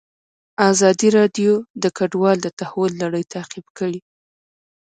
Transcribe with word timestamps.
ازادي 0.71 1.09
راډیو 1.17 1.53
د 1.83 1.85
کډوال 1.97 2.37
د 2.41 2.47
تحول 2.59 2.91
لړۍ 3.03 3.23
تعقیب 3.33 3.65
کړې. 3.77 3.99